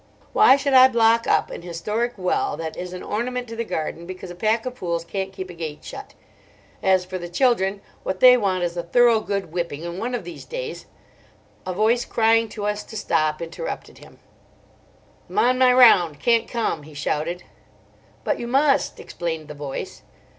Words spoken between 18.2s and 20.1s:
"But you must," explained the voice.